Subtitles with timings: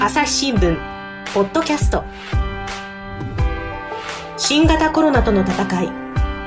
[0.00, 0.76] 朝日新聞
[1.34, 2.04] ポッドキャスト。
[4.36, 5.90] 新型コロナとの戦い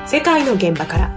[0.06, 1.10] 世界の現場から。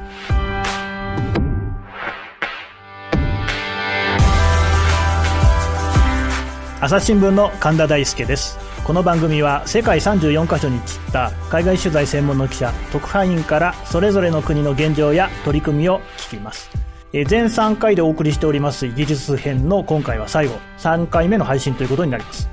[6.82, 8.60] 朝日新聞の神田大輔です。
[8.84, 16.85] この番組は世界34カ所に散った海外取材専門の記者特派員からそれぞれの国の現状や取り組みを聞きます。
[17.24, 22.50] 全3回でお送りしておりますイギリス編の今回は最後3回目の配信ということになります。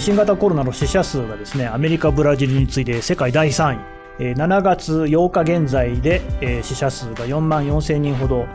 [0.00, 3.78] 新型コロナの死者数がですねアメリカブラジルに次いで世界第3位。
[4.18, 6.22] 7月8日現在で
[6.62, 8.46] 死者数が4万4千人ほど。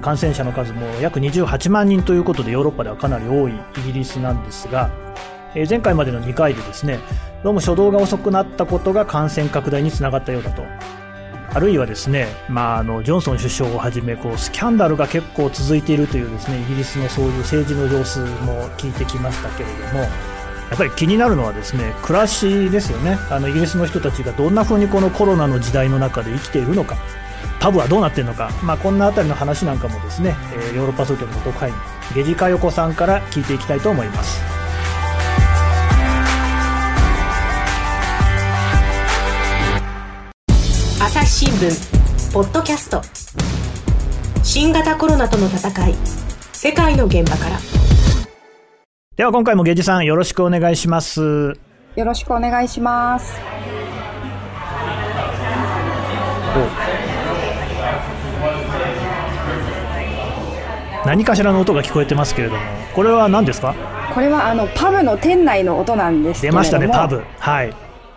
[0.00, 4.90] 感染者の数も約28万人ということでヨーロッパではかなり多いイギリスなんですが
[5.68, 6.98] 前回までの2回でですね
[7.42, 10.62] どうも初動が遅くなったことが感染拡大につながったようだと。
[11.54, 20.08] あるいはですね、まあ、あのジョンソン首相をはじめこうスキャンダルが結構続いているというですねイギリスのそういう政治の様子も聞いてきましたけれどもや
[20.74, 23.18] っぱり気になるのはですね暮らしですよね。
[23.30, 26.96] あのイギリスの人たちがどんな風にこのコロナの時代の中で生きているのか。
[27.60, 31.74] パブはどうなっているのか、まあ、こんなあたりの話なんかもですね、えー、ヨーロッパ総局の特派員
[32.14, 34.63] ゲジカヨコさんから聞いていきたいと思います。
[41.14, 43.00] 朝日新聞ポッドキャスト。
[44.42, 45.94] 新型コロナとの戦い。
[46.52, 47.58] 世界の現場から。
[49.14, 51.56] では今回もゲジさんよろしくお願いします。
[51.94, 53.38] よろしくお願いします。
[61.06, 62.60] 何かしらの音が聞こえてますけれども。
[62.92, 63.72] これは何ですか？
[64.12, 66.64] これはあのパブの店内の音なんですけれども。
[66.64, 67.22] 出ましたねパブ。
[67.38, 67.72] はい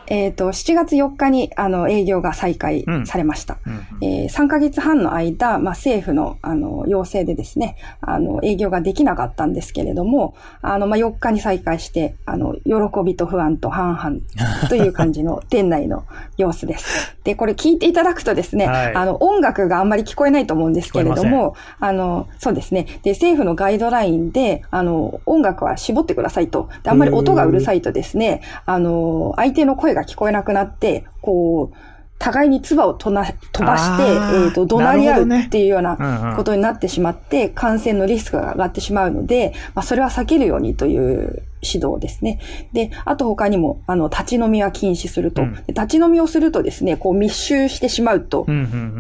[0.07, 3.57] えっ、ー、と、7月4日に、あの、営業が再開されました。
[3.65, 12.73] うんうん、えー、3ヶ月半の間、まあ、政府の、あの、要請でですね、あの、営業ができなかったんですけれども、あの、まあ、4日に再開して、あの、喜
[13.05, 16.05] びと不安と半々 という感じの店内の
[16.37, 17.17] 様子です。
[17.23, 22.85] で、これ聞いていただくとですね、はい、あの、音楽があんまり聞こえないと思うんですけれども、あの、そうですね。
[23.03, 26.69] で、政府のガイドラインで、あの、音楽は絞ってくださいと。
[26.83, 31.75] で、あんまり音がうるさいとですね、あの、相手の声が聞こえなくなって、こう、
[32.19, 42.39] 互いに唾を飛ばして、えっ、ー、と、怒鳴り合うっていうようなことになってしまって、感染のリスクが上がってしまうので、まあ、それは避けるようにという指導ですね。
[42.73, 45.41] で、あと他にも、あの、立ち飲みは禁止すると。
[45.41, 48.45] うん、立ち飲みをするとですね、こう密集してしまうと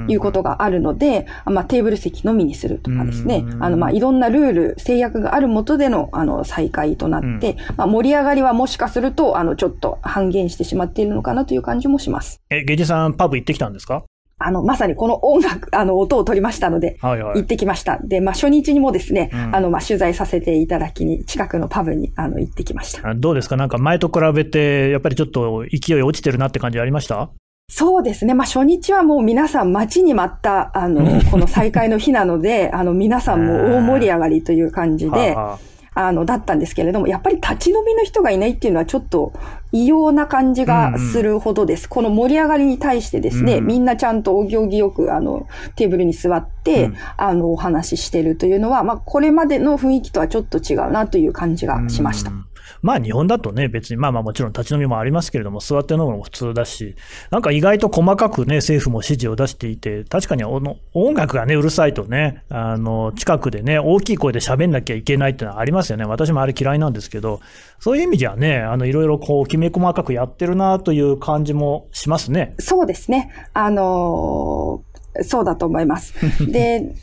[0.07, 12.41] いうことがあるので、まあ、テーブル席のみにするとかですね、あの、まあ、いろんなルール、制約があるもとでの、あの、再開となって、うん、まあ、盛り上がりはもしかすると、あの、ちょっと半減してしまっているのかなという感じもします。
[12.49, 14.03] え、ゲジさん、パブ行ってきたんですか？
[14.39, 17.99] あの、まさにこの音楽、 あの、音を取りましたので、はいはい、行ってきました。
[18.03, 23.13] で、まあ、初日にもですね、うん、あの、まあ、取材させていただきに、近くのパブに、あの、行ってきました。
[23.15, 23.57] どうですか？
[23.57, 27.29] なんか前と比べて、やっぱりちょっと勢い落ちてるなって感じありました？
[27.69, 28.33] そうですね。
[28.33, 35.76] まあ、初日はもう皆さん待ちに待った、あの、 この再開の日なので、あの、皆さんも大盛り上がりという感じで、ははあ
[36.11, 39.33] の、だったんですけれども、やっぱり立ち飲みの人がいないっていうのはちょっと
[39.71, 41.81] 異様な感じがするほどです。
[41.81, 52.31] うんうん、この盛り上がりに対してですね、うん、みんなちゃんとお行儀よく、あの、テーブルに座って、うん、あの、お話ししてるというのは、まあ、これまでの雰囲気とはちょっと違うなという感じがしました。
[52.31, 52.46] うん
[52.81, 56.95] まあ日本だとね、別に、まあまあもちろん立ち飲みもありますけれども、座って飲むのも普通だし、
[57.31, 60.77] なんか意外と細かくね、政府も指示を出していて、確かに音
[61.13, 66.05] 楽がね、うるさいとね、あの、近くでね、大きい声で喋んなきゃいけないっていうのはありますよね。
[66.05, 67.39] 私もあれ嫌いなんですけど、
[67.79, 72.55] そういう意味じゃね、あの、いろいろこう、きめ細かくやってるなという感じもしますね。
[72.59, 73.31] そうですね。
[73.53, 76.13] あのー、そうだと思います。
[76.51, 76.95] で、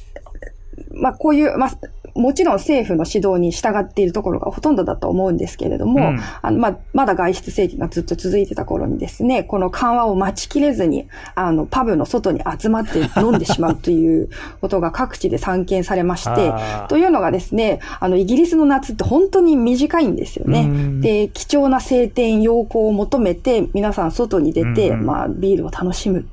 [0.93, 1.71] まあ、こういう、まあ、
[2.15, 14.29] もちろん政府の指導に従っているところがほとんどだと思うんですけれども、うん、あの、ままだ外出制限がずっと続いてた頃にですね、この緩和を待ちきれずに、あの、パブの外に集まって飲んでしまうという
[14.61, 16.53] ことが各地で散見されまして、
[16.89, 21.01] というのがですね、あの、イギリスの夏って本当に短いんですよね。
[21.01, 26.29] で、貴重な晴天、陽光を求めて、皆さん外に出て、まあ、ビールを楽しむ。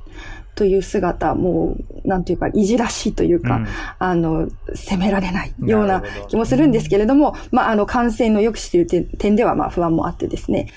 [0.54, 3.66] という姿、もう、なんていうか、いじらしいというか、うん、
[3.98, 10.68] あの、責められないような気もするんですけれども、まあ、あの、感染の抑止という点では、まあ、不安もあってですね、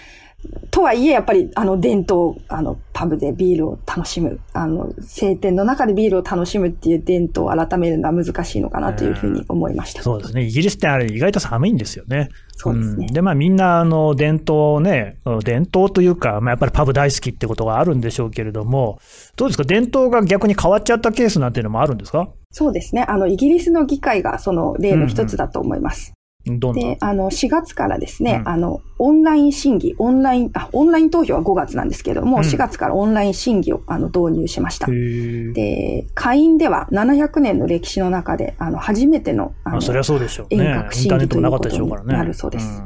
[0.72, 10.04] とはいえ、やっぱり、あの、伝統、あの、パブでビールを楽しむ、あの、晴天の中でビールを楽しむっていう伝統を改めるのは難しいのかなというふうに思いました。
[10.04, 10.44] そうですね。
[10.44, 12.30] イギリスってあれ意外と寒いんですよね。
[12.58, 13.08] そうですね。
[13.08, 19.00] うん、で、まあみんな、あの、伝統ね、伝統というか、まあやっぱりパブ大好きってことがあるんでしょうけれども、
[19.36, 19.64] どうですか？
[19.64, 22.30] 伝統が逆に変わっちゃったケースなんていうのもあるんですか？
[22.52, 23.04] そうですね。
[23.08, 26.14] あの、イギリスの議会がその例の一つだと思います。
[26.46, 34.88] で、あの、4月からですね、うん、あの、オンライン審議、オンライン、あ、オンライン投票は5月なんですけれども、うん、4月からオンライン審議をあの導入しました。
[34.88, 42.84] で、会員では700年の歴史の中で、あの、初めての、あの、そりゃそうでしょう、ね、遠隔審議ということになるそうです。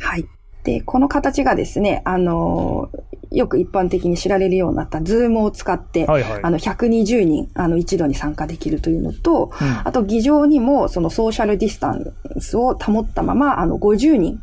[0.00, 0.26] はい。
[0.64, 2.90] で、この形がですね、あの、
[3.30, 14.42] よく一般的に知られるようになった Zoom を使って、はいはい、あの、120人、あの、一度に参加できるというのと、うん、あと、議場にも、そのソーシャルディスタンスを保ったまま、あの、50人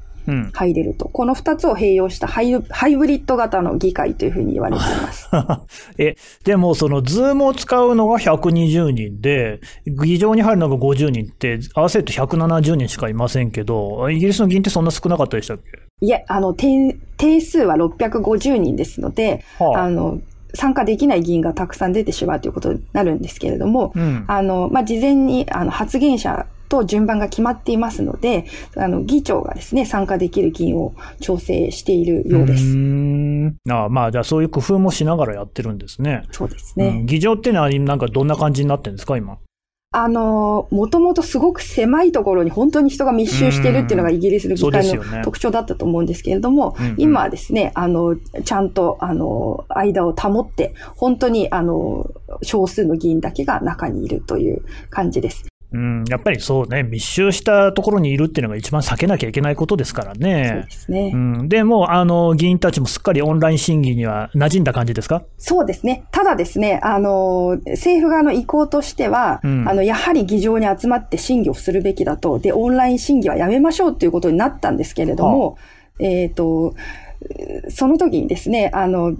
[0.54, 1.06] 入れると。
[1.06, 5.30] うん、この二つを併用したハイハイブリッド型の議会というふうに言われています。
[5.98, 15.88] え、でもその Zoom を使うのが120人で、議場に入るのが50人って、合わせると170人しかいませんけど、イギリスの議員ってそんな少なかったでしたっけ？
[16.06, 16.96] いえ、あの、定
[17.42, 20.20] 数は650人ですので、はあ、あの、
[20.54, 32.64] 参加できない議員がたくさん出てしまうということになるんですけれども、うん、あの、まあ、事前に、あの、発言者と順番が決まっていますので、あの、議長がですね、参加できる議員を調整しているようです。
[33.70, 36.24] ああまあ、じゃあそういう工夫もしながらやってるんですね。
[36.32, 36.88] そうですね。
[36.88, 39.38] うん、議場っていうのはなんかどんな感じになってるんですか、今？
[39.92, 52.12] あの、もともとすごく狭いところに本当に人が密集してるっていうのがイギリスの議会の特徴だったと思うんですけれども、ねうんうん、今はですね、あの、ちゃんと、あの、間を保って、本当に、あの、
[52.44, 55.48] 少数の議員だけが中にいるという感じです。
[55.74, 60.48] うん、やっぱりそうね、密集したところにいるっていうのが一番避けなきゃいけないことですからね。
[60.48, 61.12] そうですね。
[61.14, 65.24] うん、でも、あの、議員たちもすっかりオンライン審議には馴染んだ感じですか？
[65.38, 66.06] そうですね。
[66.12, 76.76] ただですね、あの、政府側の意向としては、うん、あの、やはり議場に集まって審議をするべきだと、で、オンライン審議はやめましょうということになったんですけれども、はあ、えっ、ー、と、
[77.70, 79.16] その時にですね、あの、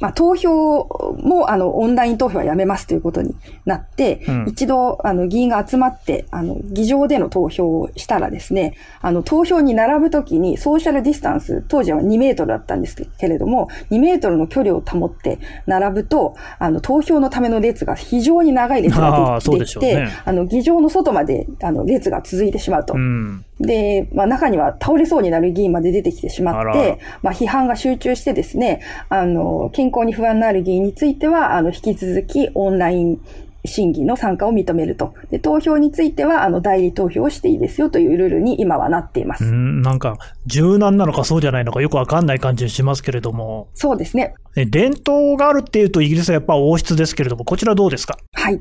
[0.00, 0.84] まあ、投票
[1.18, 22.94] も、あの、オンライン投票はやめますということになって、うん、一度、あの、議員が集まって、あの、議場での投票をしたらですね、あの、投票に並ぶときに、ソーシャルディスタンス、当時は2メートルだったんですけれども、2メートルの距離を保って並ぶと、あの、投票のための列が非常に長い列ができて、ね、あの、議場の外まで、あの、列が続いてしまうと。
[22.94, 33.20] うんで、まあ中には倒れそうになる議員まで出てきてしまって、まあ批判が集中してですね、あの、健康に不安のある議員については、あの、引き続きオンライン
[33.66, 35.14] 審議の参加を認めると。
[35.30, 39.44] で、投票については、あの、代理投票をしていいですよというルールに今はなっています。
[39.44, 43.68] うん、なんか、柔軟なのかそうじゃないのかよくわかんない感じしますけれども。
[43.72, 44.34] そうですね。
[44.54, 48.18] 伝統があるっていうとイギリスはやっぱ王室ですけれども、こちらどうですか？
[48.34, 48.60] はい。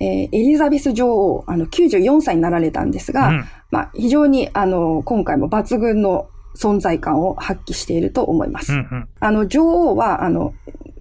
[0.00, 8.72] えー、エリザベス女王、あの、94歳になられたんですが、うん、まあ、非常に、あの、今回も抜群の存在感を発揮していると思います。
[8.72, 10.54] うんうん、あの、女王は、あの、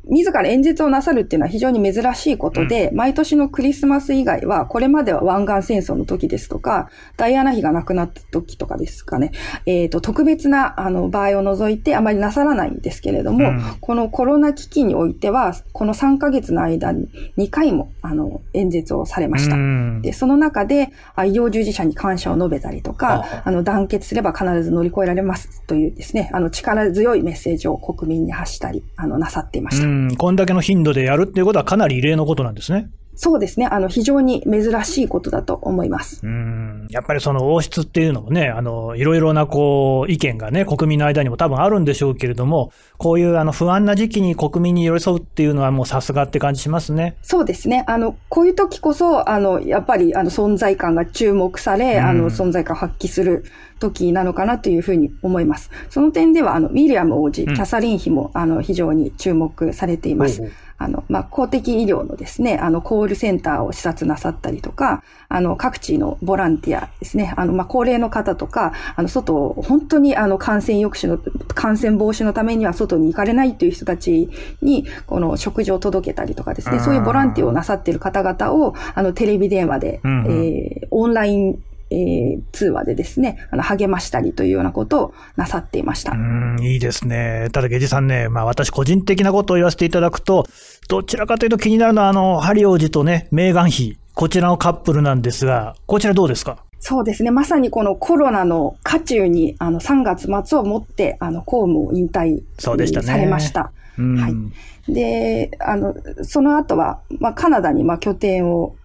[0.09, 9.31] 自ら演説をなさるっていうのは非常に珍しいことで、うん、毎年のクリスマス以外は、これまでは湾岸戦争の時ですとか、ダイアナ妃が亡くなった時とかですかね、
[9.65, 17.07] えっ、ー、と、特別な、あの、場合を除いてあまりなさらないんですけれども、うん、このコロナ危機においては、この3ヶ月の間に
[17.37, 19.55] 2回も、あの、演説をされました。
[19.55, 29.98] うん、で、その中で、医療従事者に感謝を述べたりとか、あの、団結すれば必ず乗り越えられますというですね、あの、力強いメッセージを国民に発したり、あの、なさっていました。
[30.17, 32.89] こんだけの頻度でやるっていうことはかなり異例のことなんですね。
[33.21, 33.67] そうですね。
[33.69, 36.25] あの、非常に珍しいことだと思います。
[36.25, 36.87] うん。
[36.89, 47.17] やっぱりその王室っていうのもね、あの、いろいろなこう、意見がね、国民の間にも多分あるんでしょうけれども、こういうあの、不安な時期に国民に寄り添うっていうのはもうさすがって感じしますね。
[47.21, 47.83] そうですね。
[47.87, 53.43] あの、こういう時こそ、あの、やっぱりあの、存在感が注目され、あの、存在感を発揮する
[53.79, 55.71] 時なのかなというふうに思います。
[55.89, 60.41] その点では、あの、ウィリアム王子、キャサリン妃も、あの、非常に注目されています。
[60.79, 71.19] あの、まあ、公的医療のですね、あの、コールセンターを視察なさったりとか、あの、各地のボランティアですね、あの、まあ、高齢の方とか、あの、外を、本当にあの、感染抑止の、
[71.53, 74.29] 感染防止のためには外に行かれないという人たち
[74.61, 86.11] に、この食事を届けたりとかですね、そういうボランティアをなさっている方々を、あの、テレビ電話で、うんうん、えー、オンラインえー、通話でですね、あの、励ましたりというようなことをなさっていました。
[86.11, 87.49] うん、いいですね。
[87.51, 90.45] ただ、ゲジさんね、まあ私個人的なことを言わせていただくと、
[90.87, 96.63] どちらかというと気になるのは、あの、ハリ王子とね、メーガン妃、こちらのカップルなんですが、こちらどうですか？
[96.81, 97.31] そうですね。
[97.31, 103.71] まさにこのコロナの渦中に、あの、3月末をもって、あの、公務を引退されました。
[103.97, 104.93] ね、はい。
[104.93, 105.93] で、あの、
[106.23, 108.75] その後は、まあ、カナダに、まあ、拠点を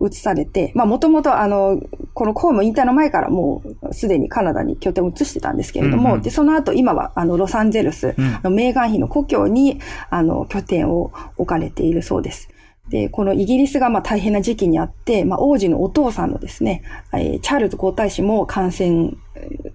[0.00, 1.80] 移されて、まあもともとあの、
[2.14, 12.48] この公務引退の前からもうすでにカナダに拠点を移してたんですけれども、うんうん、で、その後今はあの、ロサンゼルスのメーガン妃の故郷にあの、拠点を置かれているそうです。
[12.90, 19.12] で、このイギリスがまあ大変な時期にあって、まあ、王子のお父さんのですね、えー、チャールズ皇太子も感染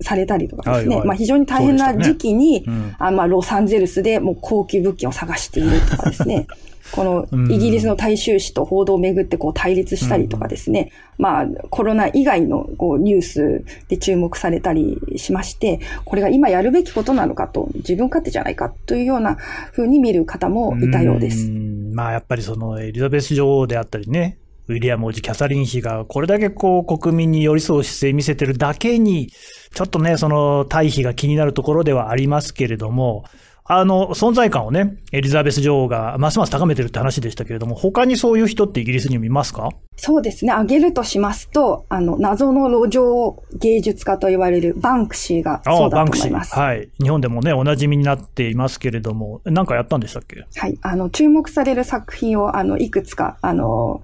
[0.02, 6.48] されたりとかですね、はいはい、まあ非常に大変な時期に、ねうん、あまあロサンゼルスでもう高級物件を探しているとかですね、
[6.92, 19.38] このイギリスの大衆紙と報道をめぐってこう対立したりとかですね、うん、まあコロナ以外のこうニュースで注目されたりしまして、これが今やるべきことなのかと、自分勝手じゃないかというような
[19.72, 21.50] 風に見る方もいたようです。
[21.94, 24.38] まあやっぱりそのエリザベス女王であったりね、
[24.68, 29.30] ウィリアム王子、キャサリン妃がこれだけこう国民に寄り添う姿勢見せてるだけに、
[29.74, 33.26] ちょっとね、その対比が気になるところではありますけれども、
[33.68, 39.70] あの、存在感をね、エリザベス女王がますます高めてるって話でしたけれども、他にそういう人ってイギリスにもいますか？
[39.98, 40.52] そうですね。
[40.52, 46.54] 挙げるとしますと、あの、謎の路上芸術家と言われるバンクシーがそうだと思います。
[46.54, 46.90] はい。
[47.02, 50.46] 日本でもね、お馴染みになっていますけれども、何かやったんでしたっけ？
[50.60, 50.78] はい。
[50.84, 54.04] あの、注目される作品を、あの、いくつか、あの、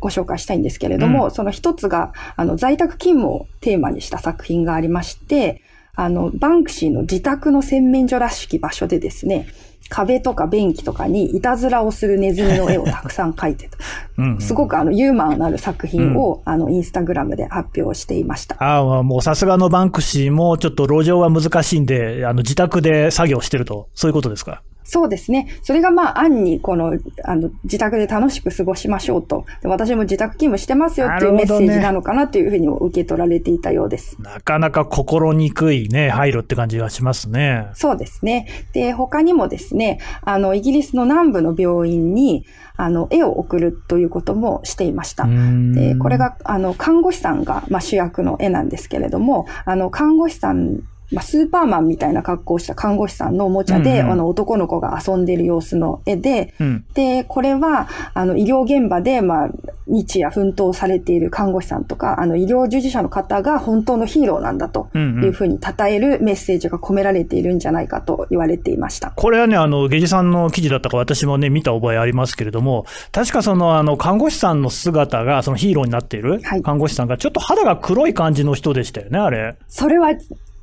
[0.00, 5.62] ご紹介したいんですけれども、うん、その一つが、あの、在宅勤務をテーマにした作品がありまして、
[5.94, 9.48] あの、バンクシーの自宅の洗面所らしき場所でですね、
[9.88, 13.78] 壁とか便器とかにいたずらをするネズミの絵をたくさん描いてと。
[14.40, 18.56] すごくあの、ユーモアのある作品を、うん、あの、インスタグラムで発表していました。
[18.62, 24.62] ああ、もうさすがのバンクシーもちょっと路上は難しいんで、あの、自宅で作業してると、そういうことですか？
[24.88, 25.48] そうですね。
[25.62, 29.44] それがまあ、案に、この、あの、自宅で楽しく過ごしましょうと。
[29.62, 34.16] 私も自宅勤務してますよっていうメッセージなのかなというふうにも受け取られていたようです。
[34.20, 37.66] ななかなか心にくいね、配慮って感じがしますね。
[37.74, 38.46] そうですね。
[38.72, 45.26] で、他にもですね、あの、イギリスの南部の病院に、あの、絵を送るということもしていました。
[45.26, 59.50] で、これが、あの、看護師さんが、まあ、主役の絵なんですけれども、あの、看護師さんまあ、スーパーマンみたいな格好をした看護師さんのおもちゃで、うんうん、あの、男の子が遊んでる様子の絵で、うん、で、これは、あの、医療現場で、まあ、
[59.86, 69.12] 日夜奮闘されている看護師さんとか、あの、医療従事者の方が本当のヒーローなんだというふうに称えるメッセージが込められているんじゃないかと言われていました。
[69.12, 79.56] これはね、あの、ゲジさんの記事だったか私もね、見た覚えありますけれども、確かその、あの、看護師さんの姿が、そのヒーローになっている看護師さんが、ちょっと肌が黒い感じの人でしたよね、あれ。
[79.68, 80.10] それは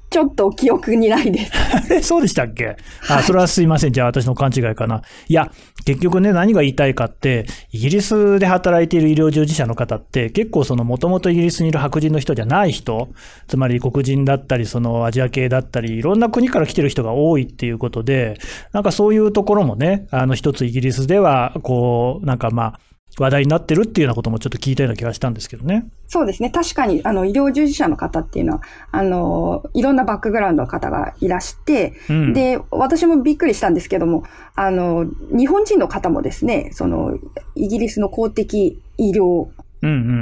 [0.10, 1.52] ちょっと記憶にないです。
[1.92, 2.78] え、 そうでしたっけ？
[3.10, 3.92] あ、それはすいません。
[3.92, 5.02] じゃあ私の勘違いかな。
[5.28, 5.52] いや、
[5.86, 13.10] 結局ね、何が言いたいかって、イギリスで働いている医療従事者の方って、結構その、もともとイギリスにいる白人の人じゃない人、
[13.48, 18.38] つまり黒人だったり、そのアジア系だったり、いろんな国から来てる人が多いっていうことで、
[18.72, 22.80] なんかそういうところもね、あの一つイギリスでは、こう、なんかまあ、
[23.18, 25.88] 話題になってるっていうようなこともちょっと聞いたような気がしたんですけどね。
[26.08, 26.50] そうですね。
[26.50, 34.24] 確かに、あの、医療従事者の方っていうのは、あの、いろんなバックグラウンドの方がいらして、うん、で、私もびっくりしたんですけども、
[34.56, 37.18] あの、日本人の方もですね、その、
[37.56, 39.48] イギリスの公的医療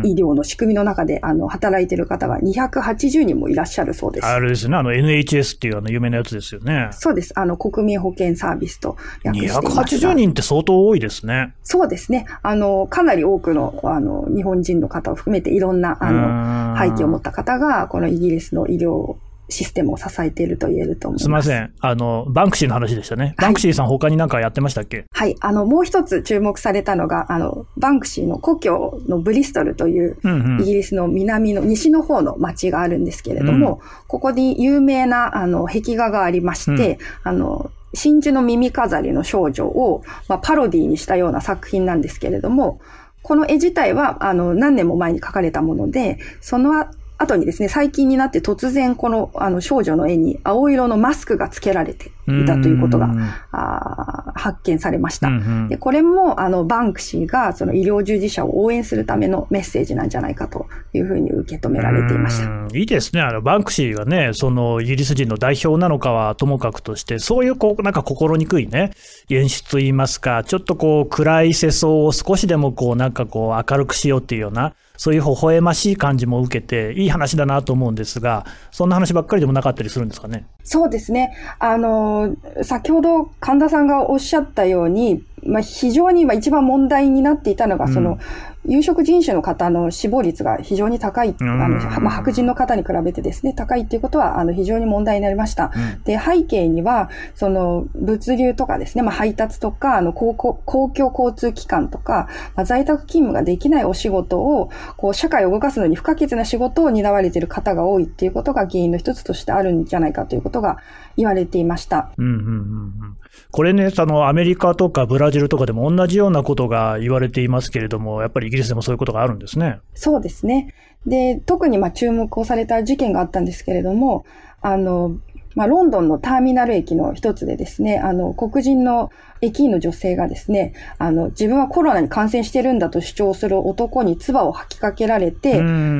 [0.04, 4.26] 医療の仕組みの中で、あの、働いてる方が280人もいらっしゃるそうです。
[4.26, 6.90] あれですね、あの NHS っていうあの有名なやつですよね。
[6.92, 7.34] そうです。
[7.36, 11.54] あの、国民保険サービスと訳しています280人って相当多いですね。
[11.64, 12.26] そうですね。
[12.42, 19.16] あの、かなり多くの、あの、日本人の方を含めていろんな、あの、背景を持った方が、このイギリスの医療
[19.54, 21.24] システムを支えていると言えると思います。
[21.24, 21.74] すみません。
[21.80, 23.36] あの、バンクシーの話でしたね。
[23.38, 25.06] バンクシーさん、他に何かやってましたっけ？
[25.12, 25.36] はい。
[25.40, 30.18] あの、もう一つ注目されたのが、あの、バンクシーの故郷のブリストルという、
[30.60, 42.82] イギリスの南の、西の方の町があるんですけれども、うん、ここに有名な、あの、壁画がありまして、うん、あの、真珠の耳飾りの少女を、まあ、パロディにしたような作品なんですけれども、
[43.22, 52.12] この絵自体は、あの、何年も前に描かれたもので、その後にですね、最近になって突然このあの少女の絵に青色のマスクがつけられて。
[52.28, 53.10] いたということが
[53.52, 55.30] あ発見されました。
[55.70, 62.78] でこれもあのバンクシーがその医療従事者を応援するためのメッセージなんじゃないかというふうに受け止められていました。
[62.78, 63.22] いいですね。
[63.22, 68.92] あのバンクシーがね、そのイギリス人の代表なのかはともかくとして、そういうこうなんか心にくいね、
[69.30, 80.46] 演出といいますか、ちょっとこう暗い世相を少しでもこうなんかこう明るくしようっていうような、そういう微笑ましい感じも受けて、いい話だなと思うんですが、そんな話ばっかりでもなかったりするんですかね？
[80.64, 81.36] そうですね。
[81.60, 88.18] あの、先ほど神田さんがおっしゃったように、まあ、非常に今一番問題になっていたのが、その、
[88.66, 91.68] 有色人種の方の死亡率が非常に高い、あの、
[92.02, 95.72] まあ、白人の方に比べてですね、高いっていうことは、あの、非常に問題になりました。
[95.76, 110.78] うん、で、背景には、その、物流とかですね、まあ、配達とか、あの、公公共交通機関とか、まあ、在宅勤務ができないお仕事を、こう、社会を動かすのに不可欠な仕事を担われている方が多いっていうことが原因の一つとしてあるんじゃないかということが
[111.18, 112.12] 言われていました。
[112.18, 113.18] うんうんうんうん
[113.52, 119.80] これね、あのアメリカとかブラジルとかでも同じようなことが言われていますけれども、やっぱりイギリスでもそういうことがあるんですね。
[119.94, 120.74] そうですね。
[121.06, 124.26] で、特にまあ注目をされた事件があったんですけれども、
[124.62, 125.18] あの、
[125.56, 135.58] まあ、ロンドンのターミナル駅の一つでですね、あの、黒人の駅員の女性がですね、あの、自分はコロナに感染してるんだと主張する男に唾を吐きかけられて、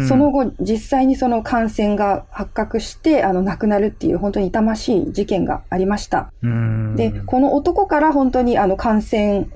[0.08, 6.32] その後、実際にその感染が発覚して、あの、亡くなるっていう本当に痛ましい事件がありました。
[6.96, 9.48] で、この男から本当にあの、感染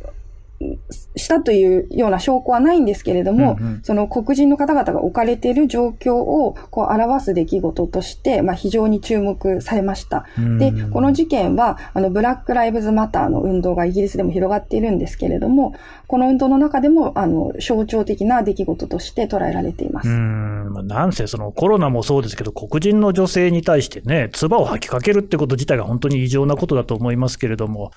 [1.16, 10.26] したというような証拠はないんですけれども、うんうん、その黒人の方々が置かれている状況をこう表す出来事として、まあ、非常に注目されました。
[10.58, 15.74] で、この事件は、あの、ブラック・ライブズ・マターの運動がイギリスでも広がっているんですけれども、
[16.08, 20.10] この運動の中でも、あの、象徴的な出来事として捉えられています。
[20.10, 27.92] うん、なんせそのコロナもそうですけど、黒人の女性に対してね、唾を吐きかけるってこと自体が本当に異常なことだと思いますけれども、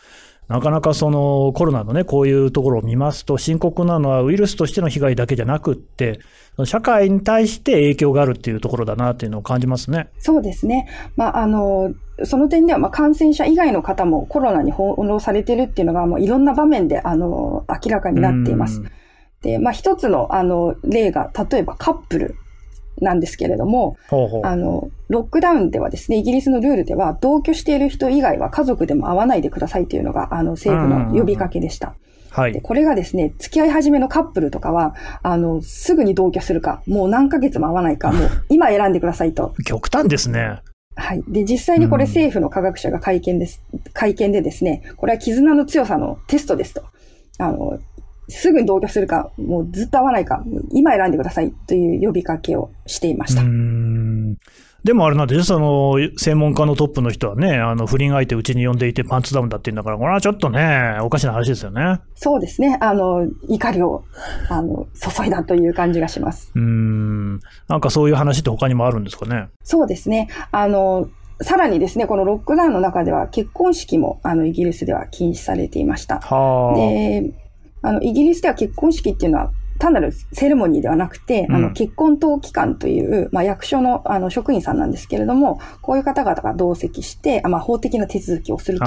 [0.50, 6.18] なかなかそのコロナのね、こういうところを見ますと、深刻なのはウイルスとしての被害だけじゃなくって、
[6.64, 10.08] 社会に対して影響があるっていうところだなっていうのを感じますね。
[10.18, 10.88] そうですね。
[11.14, 18.82] まあ、あの、その点では、まあ、感染者以外の方もコロナに翻弄されてるっていうのが、もういろんな場面で、あの、明らかになっています。
[19.42, 22.34] で、まあ、一つの、あの、例が、例えばカップル
[23.00, 31.94] なんですけれども、ほうほうあの、ロックダウンではですね、イギリスのルールでは、同居している人以外は家族でも会わないでくださいというのが、あの、政府の呼びかけでした。
[32.30, 32.52] はい。
[32.52, 39.52] で、これがですね、付き合い始めのカップルとかは、あの、すぐに同居するか、もう何ヶ月も会わないか、もう今選んでくださいと。
[39.66, 40.60] 極端ですね。
[40.94, 41.24] はい。
[41.26, 43.62] で、実際にこれ政府の科学者が会見です、
[43.92, 46.84] 会見でですね、これは絆の強さのテストですと。
[47.38, 47.80] あの、
[48.28, 53.42] すぐに同居するか、もうずっと会わないか、今選んでくださいという呼びかけをしていました。
[54.82, 62.00] でもあれなんでその、専門家のトップの人はね、あの、不倫相手うちに呼んでいてパンツダウンだって言うんだから、これはちょっとね、おかしな話ですよね。
[62.14, 62.78] そうですね。
[62.80, 64.04] あの、怒りを、
[64.48, 66.50] あの、注いだという感じがします。
[66.54, 67.40] うん。
[67.68, 69.48] なんかそういう話って他にもあるんですかね？
[69.64, 70.28] そうですね。
[70.50, 71.08] あの、
[71.42, 76.20] さらにですね、このロックダウンの中では結婚式もあのイギリスでは禁止されていました。
[76.74, 77.32] で、
[77.82, 88.84] あの、イギリスでは結婚式っていうのは、単なるセレモニーではなくて、うん、あの、結婚登記官という、まあ、役所の、あの、職員さんなんですけれども、こういう方々が同席して、まあ、法的な手続きをすると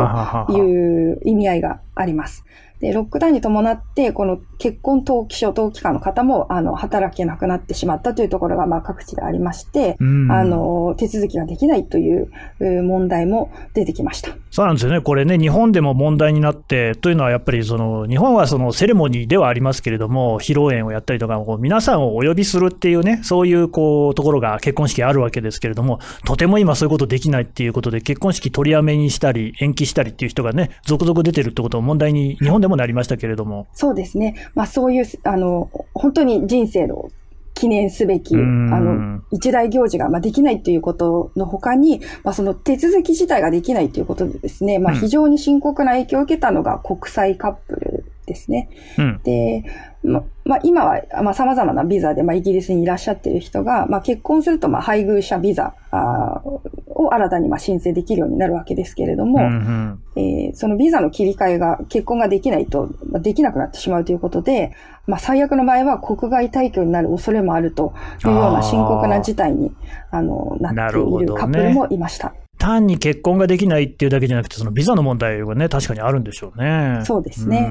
[0.51, 2.45] いう意味合いがあります。
[2.83, 14.31] で、ロックダウンに伴って、この結婚登記書登記官の方も、あの、働けなくなってしまったというところが、まあ、各地でありまして、あの、手続きができないという問題も出てきました。
[14.51, 14.99] そうなんですよね。
[14.99, 33.67] これね、日本でも問題になって、というのはやっぱりその、日本はそのセレモニーではありますけれども、披露宴をやったりとか、こう皆さんをお呼びするっていうね、そういうこう、ところが結婚式あるわけですけれども、とても今そういうことできないっていうことで、結婚式取りやめにしたり、延期したりっていう人がね、続々出てるってことも問題に日本でもなりましたけれども。
[33.73, 34.35] そうですね。
[34.55, 37.09] まあそういう、あの、本当に人生の
[37.53, 48.69] 記念すべき、あの、一大行事が、まあ、できないということの他に、まあ、その手続き自体ができないということでですね、まあ、非常に深刻な影響を受けたのが国際カップルですね。
[48.97, 49.63] うん、で、
[50.03, 56.41] ま、まあ、今は、まあ、様々なビザで、まあ、イギリスにいらっしゃっている人が、まあ、結婚すると、まあ、配偶者ビザあ
[56.87, 64.75] を新たに、まあ、申請できるようになるわけですけれども、うんうん、えー、そのビザの切り替えが、結婚ができないと、まあ、できなくなってしまうということで、
[65.07, 67.93] まあ、最悪の場合は国外退去になる恐れもあると
[68.25, 69.73] いうような深刻な事態に、
[70.11, 72.33] あの、なっているカップルもいました。
[72.57, 77.01] 単に結婚ができないっていうだけじゃなくて、そのビザの問題がね、確かにあるんでしょうね。
[77.03, 77.69] そうですね。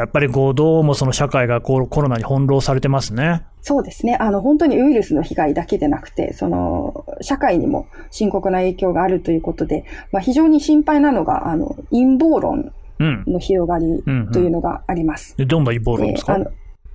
[0.00, 3.42] やっぱりこう、どうもその社会がコロナに翻弄されてますね。
[3.60, 4.16] そうですね。
[4.18, 15.34] あの、本当にウイルスの被害だけでなくて、その、社会にも深刻な影響があるということで、まあ、非常に心配なのが、あの、陰謀論の広がりというのがあります。
[15.36, 16.38] うんうん、どんな陰謀論ですか？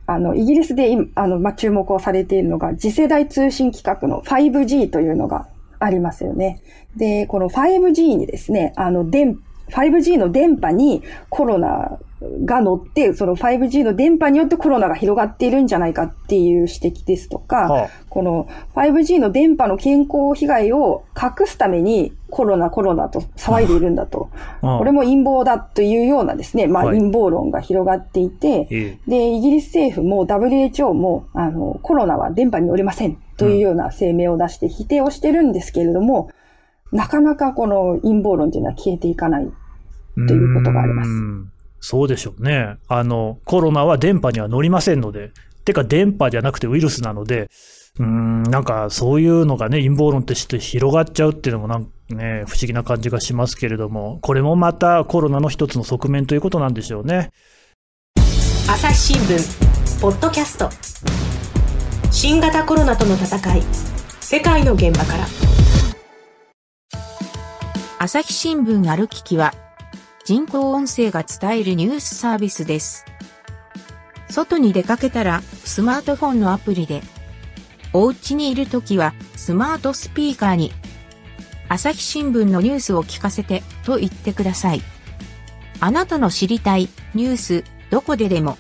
[0.07, 6.59] あの、イギリスで今、あの、まあ、注目をされているのが、次世代通信規格の 5G というのがありますよね。
[6.95, 9.37] で、この 5G にですね、あの、電、
[9.69, 11.97] 5G の電波にコロナ
[12.45, 24.29] が乗って、その 5G の電波によってコロナが広がっているんじゃないかっていう指摘ですとか、はあ、この 5G の電波の健康被害を隠すためにコロナコロナと騒いでいるんだと。
[24.61, 28.67] はあ、これも陰謀だというようなですね、まあ陰謀論が広がっていて、はい、
[29.07, 36.44] で、イギリス政府も WHO も、あの、コロナは電波によりませんというような声明を出して否定をしてるんですけれども、うん、
[36.91, 39.51] なかなかこの陰謀論というのは消えていかない
[40.15, 41.09] ということがあります。
[41.79, 42.77] そうでしょうね。
[42.87, 45.31] あの、コロナは電波には乗りませんので、
[45.65, 47.49] てか電波じゃなくてウイルスなので、
[47.99, 57.31] うん、なんかそういうのがね、陰謀論として広がっちゃうっていうのもなんかね、不思議な感じがしますけれども、これもまたコロナの一つの側面ということなんでしょうね。
[58.67, 60.69] 朝日新聞、ポッドキャスト。
[62.11, 63.63] 新型コロナとの戦い、
[64.21, 65.44] 世界の現場から。
[67.97, 69.53] 朝日新聞ある聞きは、
[70.25, 73.05] 人工音声が伝えるニュースサービスです。
[74.29, 77.01] 外に出かけたらスマートフォンのアプリで、
[77.93, 80.73] お家にいるときはスマートスピーカーに、
[81.69, 84.81] 朝日新聞のニュースを聞かせてと言ってください。
[85.79, 88.57] あなたの知りたいニュースどこででも、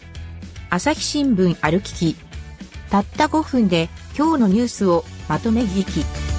[0.69, 2.15] 朝日新聞ある聞き。
[2.89, 6.34] たった5分で今日のニュースをまとめ聞き。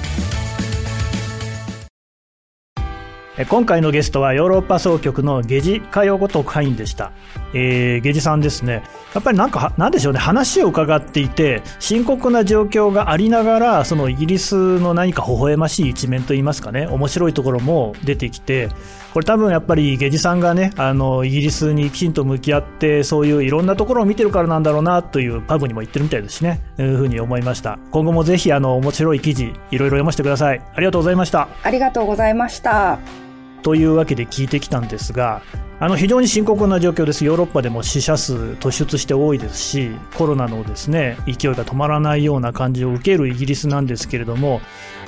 [3.45, 7.11] 今回のゲストはヨーロッパ総局のゲジ佳代子特派員でした。
[7.53, 8.81] えー、ゲジさんですね。
[9.13, 18.69] やっぱりなんか、なんでしょうね、話を伺っていて、深刻な状況がありながら、そのイギリスの何か微笑ましい一面といいますかね、面白いところも出てきて、
[19.13, 27.77] これ多分やっぱりゲジさんがね、あの、イギリスにきちんと向き合って、そういういろんなところを見てるからなんだろうな、というパブにも言ってるみたいですしね、いうふうに思いました。
[27.91, 30.61] 今後もぜひ、あの、面白い記事、いろいろ読ませてください。
[30.73, 31.47] ありがとうございました。
[31.63, 33.26] ありがとうございました。
[33.67, 35.41] というわけで聞いてきたんですが、
[35.81, 37.25] あの非常に深刻な状況です。
[37.25, 44.61] ヨーロッパでも死者数突出して多いですし、コロナのですね、勢いが止まらないような感じを受けるイギリスなんですけれども、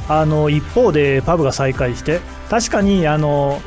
[0.09, 2.19] あの一方でパブが再開して、
[2.49, 3.61] 確かにあの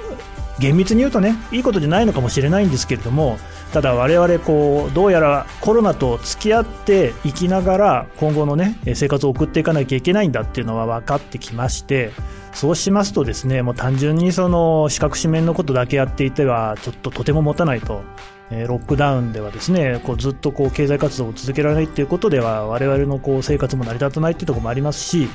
[0.58, 3.38] 厳密に言うとね、いいことじゃないのかもしれないんですけれども、
[3.72, 12.10] ただ我々こう、どうやらコロナと付き合っていきながら今後のね、生活を送っていかなきゃいけないんだっていうのは分かってきまして、
[12.52, 18.02] そうしますとですね、もう単純にその資格紙面のことだけやっていては、ちょっととても持たないと。
[18.52, 25.28] えロックダウンではですね、こうずっとこう経済活動を続けられないっていうことでは、我々のこう生活も成り立たないっていうところもありますし、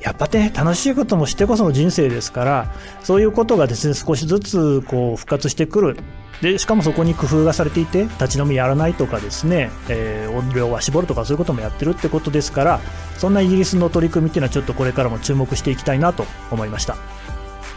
[0.00, 5.96] やっぱね、楽しいこともしてこその人生ですから、そういうことがですね、少しずつこう復活してくる。
[6.42, 12.80] で、しかもそこに工夫がされていて、立ち飲みやらないとかですね、えー、音量は絞るとかそういうこともやってるってことですから、
[13.16, 16.96] そんなイギリスの取り組みっていうのはちょっとこれからも注目していきたいなと思いました。